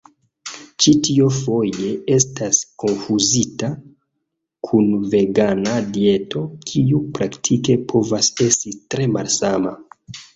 Ĉi 0.83 0.91
tio 1.07 1.25
foje 1.33 1.89
estas 2.13 2.61
konfuzita 2.83 3.69
kun 4.69 4.87
vegana 5.11 5.75
dieto, 5.97 6.41
kiu 6.71 7.03
praktike 7.19 7.77
povas 7.93 8.31
esti 8.47 8.73
tre 8.95 9.07
malsama. 9.17 9.75